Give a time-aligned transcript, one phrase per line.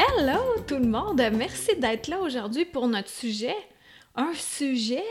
[0.00, 1.20] Hello tout le monde!
[1.34, 3.56] Merci d'être là aujourd'hui pour notre sujet.
[4.14, 5.04] Un sujet,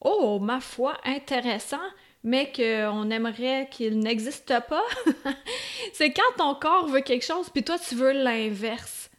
[0.00, 1.84] oh, ma foi, intéressant,
[2.24, 4.84] mais qu'on aimerait qu'il n'existe pas.
[5.92, 9.10] c'est quand ton corps veut quelque chose, puis toi, tu veux l'inverse.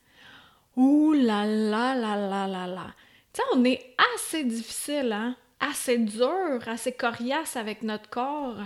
[0.77, 2.87] Ouh là là là là là là.
[3.33, 5.35] Tu sais, on est assez difficile, hein?
[5.59, 8.57] Assez dur, assez coriace avec notre corps.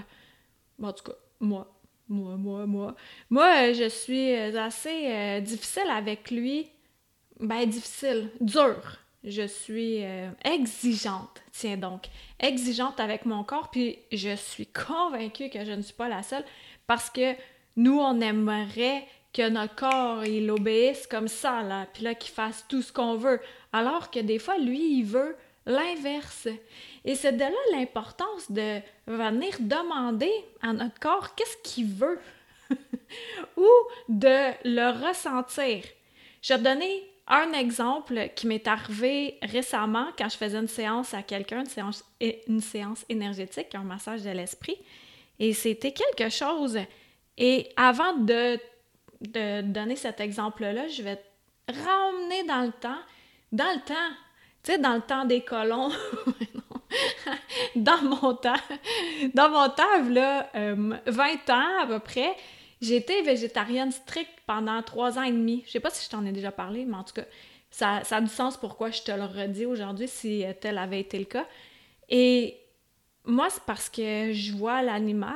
[0.80, 1.68] Bon, en tout cas, moi.
[2.10, 2.96] Moi, moi, moi.
[3.30, 6.68] Moi, je suis assez euh, difficile avec lui.
[7.40, 8.30] Ben, difficile.
[8.40, 9.00] Dur.
[9.24, 11.42] Je suis euh, exigeante.
[11.52, 12.08] Tiens donc.
[12.40, 13.70] Exigeante avec mon corps.
[13.72, 16.46] Puis je suis convaincue que je ne suis pas la seule
[16.86, 17.34] parce que
[17.76, 21.86] nous, on aimerait que notre corps, il obéisse comme ça, là.
[21.94, 23.40] Puis là, qu'il fasse tout ce qu'on veut.
[23.72, 25.36] Alors que des fois, lui, il veut
[25.68, 26.48] l'inverse.
[27.06, 32.20] Et c'est de là l'importance de venir demander à notre corps qu'est-ce qu'il veut
[33.58, 33.68] ou
[34.10, 35.84] de le ressentir.
[36.42, 41.14] Je vais te donner un exemple qui m'est arrivé récemment quand je faisais une séance
[41.14, 44.78] à quelqu'un, une séance, une séance énergétique, un massage de l'esprit.
[45.40, 46.80] Et c'était quelque chose.
[47.38, 48.58] Et avant de,
[49.22, 53.02] de donner cet exemple-là, je vais te ramener dans le temps.
[53.52, 54.16] Dans le temps,
[54.76, 55.90] dans le temps des colons,
[57.76, 58.54] dans mon temps,
[59.34, 62.36] dans mon temps, là, 20 euh, ans à peu près,
[62.82, 65.64] j'étais végétarienne stricte pendant trois ans et demi.
[65.66, 67.26] Je sais pas si je t'en ai déjà parlé, mais en tout cas,
[67.70, 71.00] ça, ça a du sens pourquoi je te le redis aujourd'hui si euh, tel avait
[71.00, 71.46] été le cas.
[72.10, 72.58] Et
[73.26, 75.36] moi, c'est parce que je vois l'animal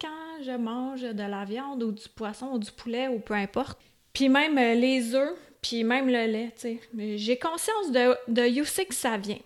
[0.00, 3.78] quand je mange de la viande ou du poisson ou du poulet ou peu importe.
[4.12, 6.80] Puis même euh, les œufs, puis même le lait, tu sais.
[7.16, 9.38] J'ai conscience de, de où c'est que ça vient.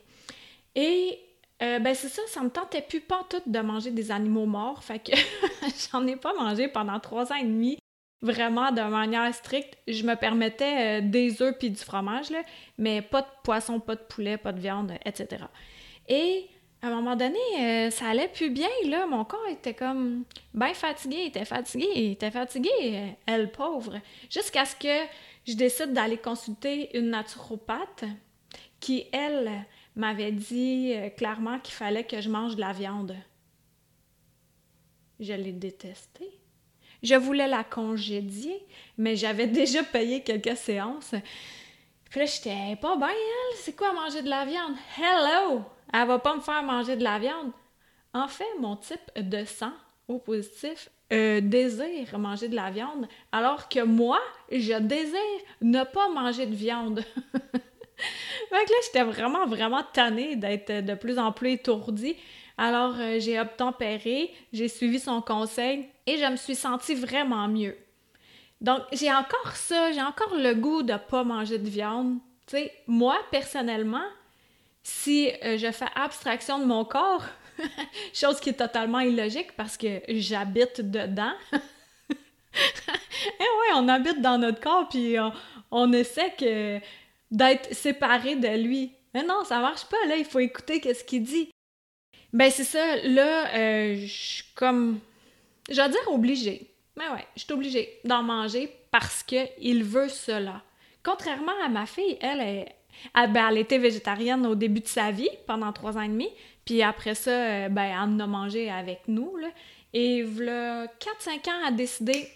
[0.76, 1.18] Et
[1.62, 4.84] euh, ben c'est ça, ça me tentait plus pas tout de manger des animaux morts,
[4.84, 5.12] fait que
[5.92, 7.76] j'en ai pas mangé pendant trois ans et demi,
[8.20, 9.76] vraiment de manière stricte.
[9.88, 12.42] Je me permettais euh, des œufs puis du fromage, là,
[12.78, 15.44] mais pas de poisson, pas de poulet, pas de viande, etc.
[16.08, 16.46] Et
[16.82, 20.22] à un moment donné, euh, ça allait plus bien, là, mon corps était comme
[20.54, 24.00] bien fatigué, il était fatigué, il était fatigué, elle pauvre,
[24.30, 25.06] jusqu'à ce que
[25.46, 28.04] je décide d'aller consulter une naturopathe
[28.80, 29.64] qui, elle,
[29.94, 33.14] m'avait dit euh, clairement qu'il fallait que je mange de la viande.
[35.20, 36.38] Je l'ai détestée.
[37.02, 38.64] Je voulais la congédier,
[38.96, 41.14] mais j'avais déjà payé quelques séances.
[42.10, 43.56] Puis là, j'étais pas bien, elle.
[43.56, 44.74] C'est quoi manger de la viande?
[44.98, 45.62] Hello!
[45.92, 47.52] Elle va pas me faire manger de la viande.
[48.14, 49.72] En fait, mon type de sang
[50.08, 54.18] au positif euh, désire manger de la viande, alors que moi,
[54.50, 55.18] je désire
[55.60, 57.04] ne pas manger de viande.
[58.52, 62.16] Donc là, j'étais vraiment, vraiment tannée d'être de plus en plus étourdie.
[62.58, 67.76] Alors, euh, j'ai obtempéré, j'ai suivi son conseil et je me suis sentie vraiment mieux.
[68.60, 72.18] Donc, j'ai encore ça, j'ai encore le goût de pas manger de viande.
[72.46, 74.06] Tu sais, moi, personnellement,
[74.82, 77.24] si euh, je fais abstraction de mon corps,
[78.14, 81.32] chose qui est totalement illogique parce que j'habite dedans.
[81.52, 81.56] eh
[83.40, 85.32] ouais, on habite dans notre corps, puis on,
[85.70, 86.78] on essaie que
[87.30, 88.92] d'être séparé de lui.
[89.14, 91.50] Mais non, ça marche pas, là, il faut écouter qu'est-ce qu'il dit.
[92.32, 95.00] Ben c'est ça, là, euh, je suis comme...
[95.70, 96.70] Je vais dire obligée.
[96.96, 100.62] Mais ouais, je suis obligée d'en manger parce qu'il veut cela.
[101.02, 102.74] Contrairement à ma fille, elle, est,
[103.14, 106.28] elle, ben, elle était végétarienne au début de sa vie, pendant trois ans et demi,
[106.64, 109.48] puis après ça, euh, ben, elle en a mangé avec nous, là.
[109.94, 112.26] Et voilà 4-5 ans, elle a décidé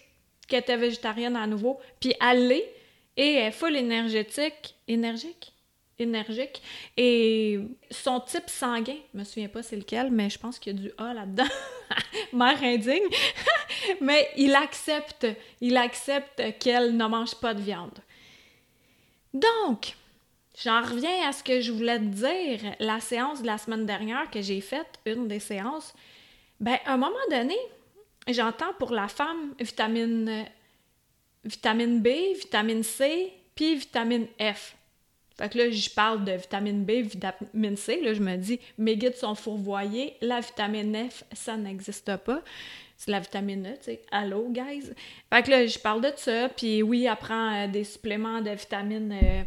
[0.47, 2.73] qu'elle était végétarienne à nouveau, puis elle l'est,
[3.17, 4.75] et elle est full énergétique.
[4.87, 5.53] Énergique?
[5.99, 6.61] Énergique.
[6.95, 7.59] Et
[7.89, 10.81] son type sanguin, je me souviens pas c'est lequel, mais je pense qu'il y a
[10.83, 11.47] du A là-dedans.
[12.33, 13.01] Mère indigne.
[14.01, 15.27] mais il accepte,
[15.59, 17.97] il accepte qu'elle ne mange pas de viande.
[19.33, 19.95] Donc,
[20.63, 22.75] j'en reviens à ce que je voulais te dire.
[22.79, 25.93] La séance de la semaine dernière que j'ai faite, une des séances,
[26.59, 27.57] ben, à un moment donné,
[28.27, 30.45] j'entends pour la femme vitamine
[31.47, 34.75] vitamine B, vitamine C, puis vitamine F.
[35.37, 38.01] Fait que là, je parle de vitamine B, vitamine C.
[38.01, 40.15] Là, je me dis, mes guides sont fourvoyés.
[40.21, 42.41] La vitamine F, ça n'existe pas.
[42.97, 44.01] C'est la vitamine E, tu sais.
[44.11, 44.89] Allô, guys?
[45.31, 46.49] Fait que là, je parle de ça.
[46.49, 49.43] Puis oui, elle prend euh, des suppléments de vitamine euh,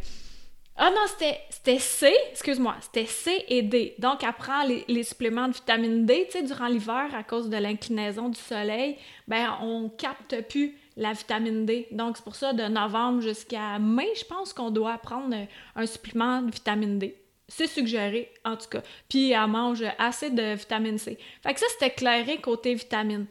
[0.83, 1.03] Ah non,
[1.51, 3.95] c'était C, excuse-moi, c'était C et D.
[3.99, 7.57] Donc, elle prend les, suppléments de vitamine D, tu sais, durant l'hiver, à cause de
[7.59, 8.97] l'inclinaison du soleil,
[9.29, 11.87] ben on capte plus la vitamine D.
[11.91, 15.37] Donc, c'est pour ça, de novembre jusqu'à mai, je pense qu'on doit prendre
[15.77, 17.15] un supplément de vitamine D.
[17.47, 18.83] C'est suggéré, en tout cas.
[19.07, 21.19] Puis, elle mange assez de vitamine C.
[21.43, 23.27] Fait que ça, c'était éclairé côté vitamine.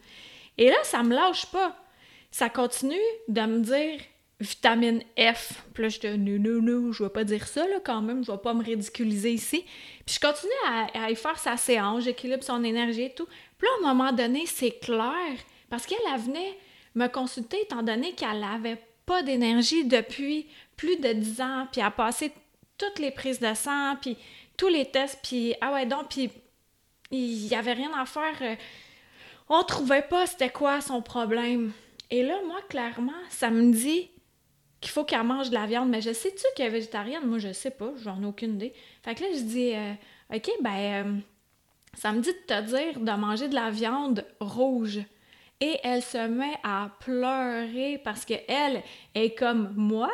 [0.59, 1.75] Et là, ça me lâche pas.
[2.29, 2.95] Ça continue
[3.27, 4.01] de me dire
[4.39, 5.63] vitamine F.
[5.73, 8.23] Puis là, je dis, non, non, non, je vais pas dire ça, là, quand même,
[8.23, 9.65] je vais pas me ridiculiser ici.
[10.05, 10.51] Puis je continue
[10.93, 13.27] à, y faire sa séance, j'équilibre son énergie et tout.
[13.57, 15.35] Puis là, à un moment donné, c'est clair,
[15.69, 16.57] parce qu'elle venait
[16.95, 20.47] me consulter étant donné qu'elle n'avait pas d'énergie depuis
[20.77, 22.31] plus de 10 ans, puis elle a passé
[22.77, 24.17] toutes les prises de sang, puis
[24.55, 26.29] tous les tests, puis ah ouais, donc, puis
[27.11, 28.37] il y avait rien à faire.
[28.41, 28.55] Euh,
[29.49, 31.71] on trouvait pas c'était quoi son problème.
[32.11, 34.09] Et là, moi, clairement, ça me dit
[34.81, 35.89] qu'il faut qu'elle mange de la viande.
[35.89, 37.25] Mais je sais-tu qu'elle est végétarienne?
[37.25, 37.91] Moi, je sais pas.
[38.03, 38.73] J'en ai aucune idée.
[39.03, 39.93] Fait que là, je dis, euh,
[40.33, 41.13] OK, ben, euh,
[41.93, 44.99] ça me dit de te dire de manger de la viande rouge.
[45.61, 48.81] Et elle se met à pleurer parce qu'elle
[49.13, 50.11] est comme moi,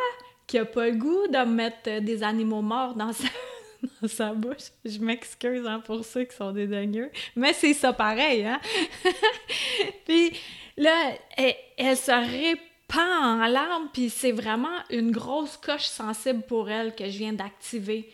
[0.47, 3.27] qui a pas le goût de mettre des animaux morts dans sa,
[4.01, 4.71] dans sa bouche.
[4.83, 8.59] Je m'excuse hein, pour ceux qui sont dédaigneux, mais c'est ça pareil, hein?
[10.05, 10.31] Puis
[10.77, 16.69] là, elle, elle se répand en larmes, puis c'est vraiment une grosse coche sensible pour
[16.69, 18.11] elle que je viens d'activer.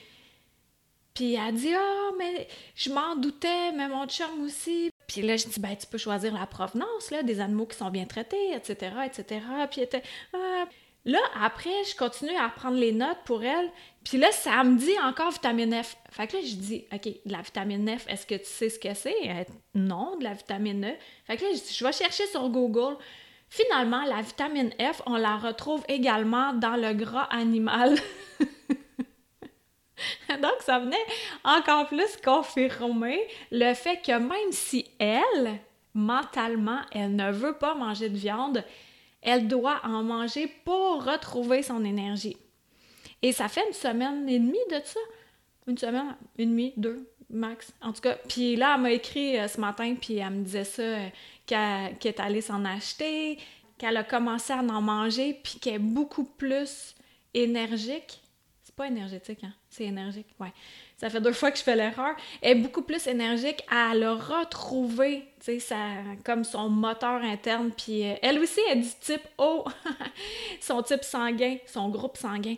[1.14, 4.92] Puis elle dit Ah, mais je m'en doutais, mais mon chum aussi.
[5.08, 8.06] Puis là, je dis Ben, tu peux choisir la provenance des animaux qui sont bien
[8.06, 9.42] traités, etc., etc.
[9.70, 10.66] Puis elle était ah.
[11.04, 13.72] Là, après, je continue à prendre les notes pour elle.
[14.04, 15.98] Puis là, ça me dit encore vitamine F.
[16.12, 18.78] Fait que là, je dis, OK, de la vitamine F, est-ce que tu sais ce
[18.78, 19.16] que c'est?
[19.74, 20.94] non, de la vitamine E.
[21.26, 22.98] Fait que là, je dis, je vais chercher sur Google.
[23.54, 27.98] Finalement, la vitamine F, on la retrouve également dans le gras animal.
[30.30, 30.96] Donc, ça venait
[31.44, 33.20] encore plus confirmer
[33.52, 35.60] le fait que même si elle,
[35.94, 38.64] mentalement, elle ne veut pas manger de viande,
[39.22, 42.38] elle doit en manger pour retrouver son énergie.
[43.22, 45.02] Et ça fait une semaine et demie de ça.
[45.68, 47.74] Une semaine, une demie, deux, max.
[47.82, 50.64] En tout cas, puis là, elle m'a écrit euh, ce matin, puis elle me disait
[50.64, 50.84] ça,
[51.52, 53.38] qu'elle est allée s'en acheter,
[53.78, 56.96] qu'elle a commencé à en manger, puis qu'elle est beaucoup plus
[57.34, 58.22] énergique.
[58.64, 59.54] C'est pas énergétique, hein?
[59.70, 60.54] C'est énergique, ouais.
[60.98, 62.16] Ça fait deux fois que je fais l'erreur.
[62.42, 65.76] Elle est beaucoup plus énergique à le retrouver, tu sais,
[66.24, 67.72] comme son moteur interne.
[67.76, 69.66] Puis euh, elle aussi, elle dit type O,
[70.62, 72.56] son type sanguin, son groupe sanguin.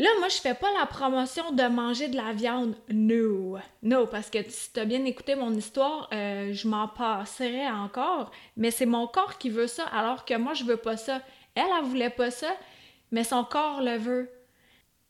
[0.00, 2.74] Là, moi, je fais pas la promotion de manger de la viande.
[2.88, 3.58] No.
[3.82, 8.30] No, parce que si tu as bien écouté mon histoire, euh, je m'en passerais encore.
[8.56, 11.20] Mais c'est mon corps qui veut ça, alors que moi, je veux pas ça.
[11.54, 12.56] Elle, elle voulait pas ça,
[13.10, 14.30] mais son corps le veut.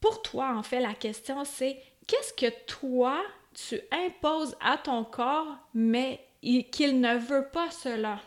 [0.00, 3.22] Pour toi, en fait, la question, c'est qu'est-ce que toi,
[3.54, 6.18] tu imposes à ton corps, mais
[6.72, 8.18] qu'il ne veut pas cela?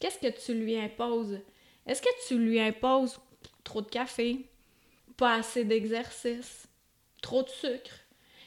[0.00, 1.38] Qu'est-ce que tu lui imposes?
[1.86, 3.20] Est-ce que tu lui imposes
[3.62, 4.46] trop de café,
[5.16, 6.66] pas assez d'exercice,
[7.22, 8.00] trop de sucre?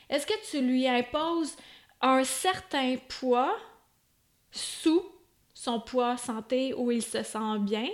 [0.10, 1.56] Est-ce que tu lui imposes
[2.02, 3.58] un certain poids
[4.52, 5.04] sous
[5.54, 7.88] son poids santé où il se sent bien?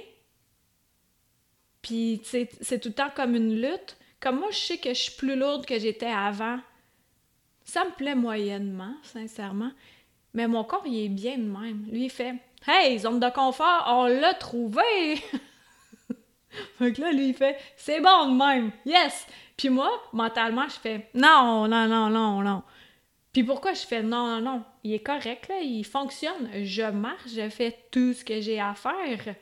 [1.81, 3.98] Puis, c'est tout le temps comme une lutte.
[4.20, 6.60] Comme moi, je sais que je suis plus lourde que j'étais avant.
[7.66, 9.72] Ça me plaît moyennement, sincèrement.
[10.34, 11.86] Mais mon corps, il est bien de même.
[11.92, 15.22] Lui, il fait Hey, zone de confort, on l'a trouvé!
[16.77, 19.27] fait que là, lui, il fait C'est bon de même, yes!
[19.57, 22.63] Puis moi, mentalement, je fais Non, non, non, non, non.
[23.31, 24.63] Puis pourquoi je fais non, non, non?
[24.83, 26.50] Il est correct, là, il fonctionne.
[26.63, 29.36] Je marche, je fais tout ce que j'ai à faire.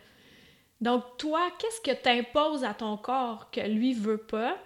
[0.80, 4.58] Donc, toi, qu'est-ce que tu imposes à ton corps que lui veut pas?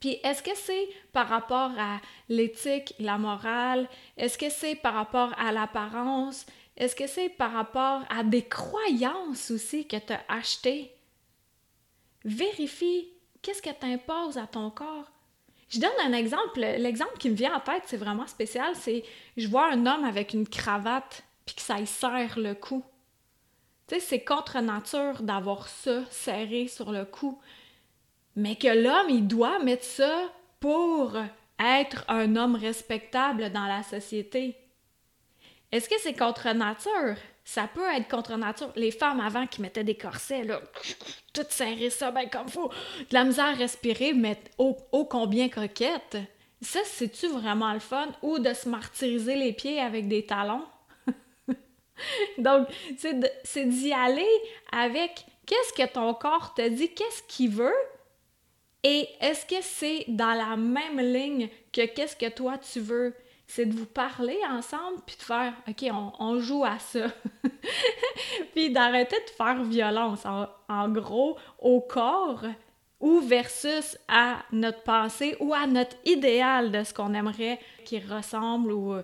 [0.00, 3.88] Puis est-ce que c'est par rapport à l'éthique, la morale?
[4.16, 6.46] Est-ce que c'est par rapport à l'apparence?
[6.76, 10.92] Est-ce que c'est par rapport à des croyances aussi que tu as achetées?
[12.24, 13.08] Vérifie
[13.40, 15.10] qu'est-ce que tu imposes à ton corps.
[15.68, 16.60] Je donne un exemple.
[16.60, 18.74] L'exemple qui me vient en tête, c'est vraiment spécial.
[18.74, 19.04] C'est
[19.36, 22.84] je vois un homme avec une cravate puis que ça y serre le cou.
[23.88, 27.38] Tu sais, c'est contre nature d'avoir ça serré sur le cou
[28.36, 31.16] mais que l'homme, il doit mettre ça pour
[31.58, 34.56] être un homme respectable dans la société.
[35.70, 37.16] Est-ce que c'est contre nature?
[37.44, 38.72] Ça peut être contre nature.
[38.76, 40.60] Les femmes avant qui mettaient des corsets, là,
[41.32, 46.16] toutes serrées ça, ben comme faut, de la misère à respirer, mais ô, combien coquette.
[46.60, 48.08] Ça, c'est-tu vraiment le fun?
[48.22, 50.64] Ou de se martyriser les pieds avec des talons?
[52.38, 54.24] Donc, c'est d'y aller
[54.70, 57.74] avec qu'est-ce que ton corps te dit, qu'est-ce qu'il veut,
[58.84, 63.14] Et est-ce que c'est dans la même ligne que qu'est-ce que toi tu veux?
[63.54, 65.84] C'est de vous parler ensemble puis de faire OK,
[66.18, 67.08] on, joue à ça.
[68.54, 72.44] puis d'arrêter de faire violence, en, gros, au corps
[72.98, 78.72] ou versus à notre pensée ou à notre idéal de ce qu'on aimerait qu'il ressemble
[78.72, 78.94] ou,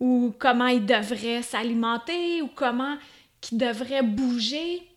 [0.00, 2.96] ou comment il devrait s'alimenter ou comment
[3.52, 4.88] il devrait bouger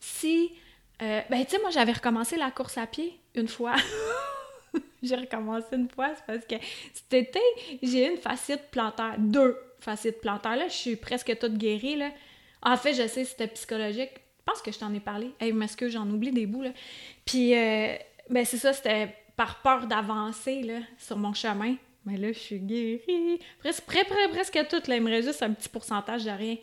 [0.00, 0.50] si
[1.02, 3.76] euh, ben, tu sais, moi, j'avais recommencé la course à pied une fois.
[5.02, 6.56] j'ai recommencé une fois, c'est parce que
[6.92, 7.40] cet été,
[7.82, 9.14] j'ai eu une fascite plantaire.
[9.18, 10.56] Deux fascites plantaires.
[10.56, 12.10] Là, je suis presque toute guérie, là.
[12.62, 14.10] En fait, je sais, c'était psychologique.
[14.14, 15.30] Je pense que je t'en ai parlé.
[15.40, 16.70] Hey, que j'en oublie des bouts, là?
[17.24, 17.96] Puis, euh,
[18.30, 21.76] ben, c'est ça, c'était par peur d'avancer, là, sur mon chemin.
[22.04, 23.40] Mais là, je suis guérie.
[23.58, 24.96] Presque, presque tout, là.
[24.96, 26.56] Il me reste juste un petit pourcentage de rien.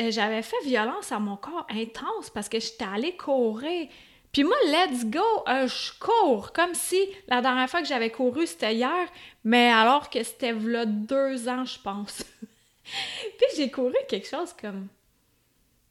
[0.00, 3.88] Euh, j'avais fait violence à mon corps intense parce que j'étais allée courir.
[4.34, 6.98] Puis moi, let's go, euh, je cours, comme si
[7.28, 9.08] la dernière fois que j'avais couru, c'était hier,
[9.44, 12.24] mais alors que c'était là deux ans, je pense.
[12.82, 14.88] Puis j'ai couru quelque chose comme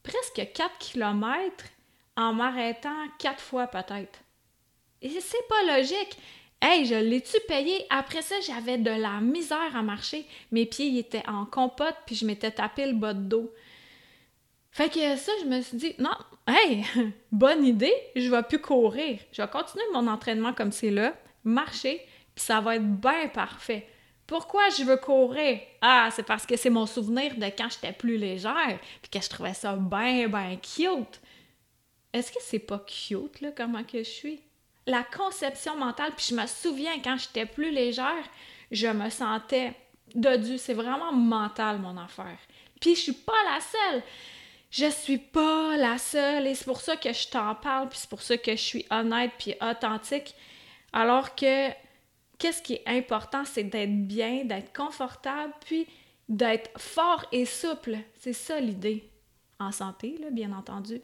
[0.03, 1.63] presque 4 km
[2.17, 4.19] en m'arrêtant quatre fois peut-être.
[5.01, 6.17] Et c'est pas logique.
[6.61, 7.85] Hey, je l'ai-tu payé?
[7.89, 10.25] Après ça, j'avais de la misère à marcher.
[10.51, 13.53] Mes pieds étaient en compote, puis je m'étais tapé le bas de dos.
[14.73, 16.15] Fait que ça, je me suis dit, non,
[16.47, 16.83] hey,
[17.31, 19.19] bonne idée, je vais plus courir.
[19.31, 21.13] Je vais continuer mon entraînement comme c'est là,
[21.43, 22.01] marcher,
[22.33, 23.87] puis ça va être bien parfait.
[24.25, 25.59] Pourquoi je veux courir?
[25.79, 29.29] Ah, c'est parce que c'est mon souvenir de quand j'étais plus légère, puis que je
[29.29, 31.21] trouvais ça bien, bien cute.
[32.11, 34.41] Est-ce que c'est pas cute, là, comment que je suis?
[34.87, 38.25] La conception mentale, puis je me souviens quand j'étais plus légère,
[38.71, 39.75] je me sentais
[40.15, 40.57] dodue.
[40.57, 42.39] C'est vraiment mental, mon affaire.
[42.81, 44.03] Puis je suis pas la seule
[44.73, 48.09] je suis pas la seule et c'est pour ça que je t'en parle, puis c'est
[48.09, 50.33] pour ça que je suis honnête puis authentique.
[50.91, 51.69] Alors que
[52.39, 55.85] qu'est-ce qui est important, c'est d'être bien, d'être confortable, puis
[56.27, 57.97] d'être fort et souple.
[58.19, 59.07] C'est ça l'idée.
[59.59, 60.99] En santé, là, bien entendu.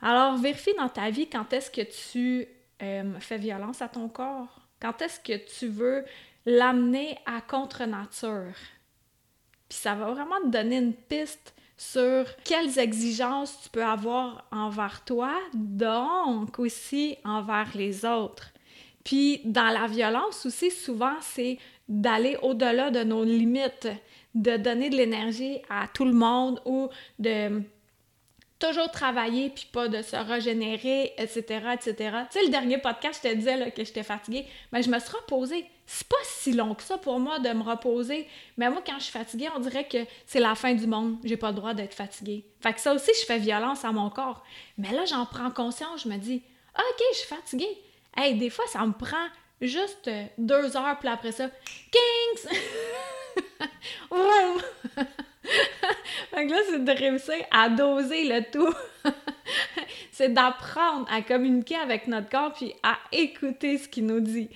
[0.00, 2.46] Alors, vérifie dans ta vie quand est-ce que tu
[2.82, 4.60] euh, fais violence à ton corps.
[4.80, 6.04] Quand est-ce que tu veux
[6.46, 8.54] l'amener à contre-nature.
[9.68, 11.52] Puis ça va vraiment te donner une piste
[11.90, 18.52] sur quelles exigences tu peux avoir envers toi, donc aussi envers les autres.
[19.04, 21.58] Puis dans la violence aussi, souvent, c'est
[21.88, 23.88] d'aller au-delà de nos limites,
[24.34, 27.62] de donner de l'énergie à tout le monde ou de
[28.62, 31.42] toujours travailler puis pas de se régénérer, etc..
[31.48, 35.10] Tu sais, le dernier podcast, je te disais que j'étais fatiguée, mais je me suis
[35.10, 35.66] reposée.
[35.84, 38.28] C'est pas si long que ça pour moi de me reposer.
[38.56, 41.16] Mais moi, quand je suis fatiguée, on dirait que c'est la fin du monde.
[41.24, 42.44] J'ai pas le droit d'être fatiguée.
[42.60, 44.44] Fait que ça aussi, je fais violence à mon corps.
[44.78, 46.04] Mais là, j'en prends conscience.
[46.04, 46.42] Je me dis,
[46.78, 47.78] OK, je suis fatiguée.
[48.16, 49.26] Hey, des fois, ça me prend
[49.60, 51.50] juste deux heures, puis après ça,
[51.90, 52.58] Kings!
[56.36, 58.74] Donc là, c'est de réussir à doser le tout.
[60.12, 64.48] c'est d'apprendre à communiquer avec notre corps puis à écouter ce qu'il nous dit.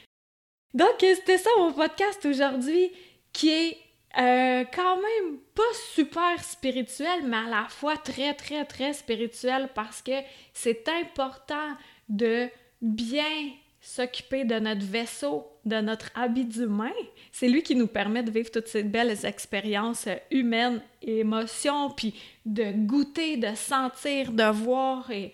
[0.75, 2.93] Donc, c'était ça mon podcast aujourd'hui
[3.33, 3.79] qui est
[4.19, 5.63] euh, quand même pas
[5.95, 10.13] super spirituel, mais à la fois très, très, très spirituel parce que
[10.55, 11.77] c'est important
[12.09, 12.49] de
[12.81, 13.51] bien
[13.87, 16.91] s'occuper de notre vaisseau, de notre habit d'humain.
[17.31, 22.13] C'est lui qui nous permet de vivre toutes ces belles expériences humaines et émotions, puis
[22.45, 25.33] de goûter, de sentir, de voir et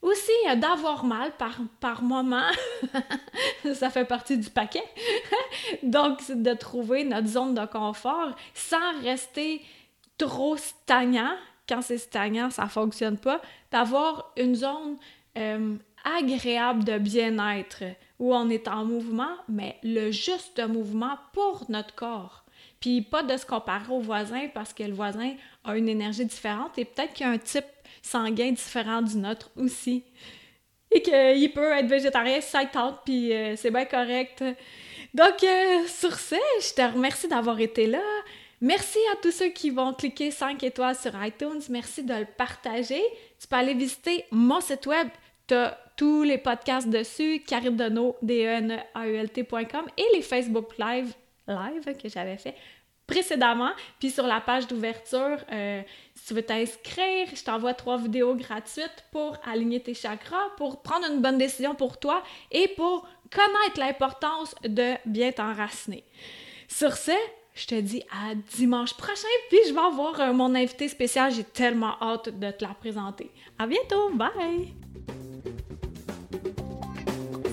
[0.00, 2.50] aussi d'avoir mal par, par moment.
[3.74, 4.84] Ça fait partie du paquet.
[5.82, 9.60] Donc, c'est de trouver notre zone de confort sans rester
[10.16, 11.36] trop stagnant.
[11.68, 13.42] Quand c'est stagnant, ça fonctionne pas.
[13.70, 14.96] D'avoir une zone
[15.36, 17.84] euh, agréable de bien-être,
[18.18, 22.44] où on est en mouvement, mais le juste mouvement pour notre corps.
[22.80, 26.78] Puis pas de se comparer au voisin parce que le voisin a une énergie différente
[26.78, 27.64] et peut-être qu'il a un type
[28.02, 30.04] sanguin différent du nôtre aussi.
[30.90, 34.42] Et qu'il peut être végétarien si ça tente, puis euh, c'est bien correct.
[35.14, 38.02] Donc, euh, sur ce, je te remercie d'avoir été là.
[38.60, 41.62] Merci à tous ceux qui vont cliquer 5 étoiles sur iTunes.
[41.70, 43.02] Merci de le partager.
[43.40, 45.08] Tu peux aller visiter mon site web.
[45.96, 50.78] Tous les podcasts dessus, caridono, d e n a u l t.com et les Facebook
[50.78, 51.12] Live,
[51.46, 52.54] live que j'avais fait
[53.10, 53.72] précédemment.
[53.98, 55.82] Puis sur la page d'ouverture, euh,
[56.14, 61.10] si tu veux t'inscrire, je t'envoie trois vidéos gratuites pour aligner tes chakras, pour prendre
[61.10, 66.04] une bonne décision pour toi et pour connaître l'importance de bien t'enraciner.
[66.68, 67.12] Sur ce,
[67.54, 71.32] je te dis à dimanche prochain, puis je vais avoir euh, mon invité spécial.
[71.32, 73.30] J'ai tellement hâte de te la présenter.
[73.58, 74.79] À bientôt, bye!